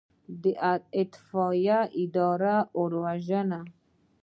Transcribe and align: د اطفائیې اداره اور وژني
د 0.43 0.45
اطفائیې 1.01 1.79
اداره 2.03 2.57
اور 2.79 2.91
وژني 3.03 3.61